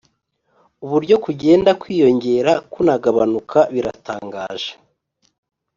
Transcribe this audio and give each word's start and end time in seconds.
uburyo 0.85 1.15
kugenda 1.25 1.69
kwiyongera 1.81 2.51
kunagabanuka 2.71 3.59
biratangaje; 3.73 4.71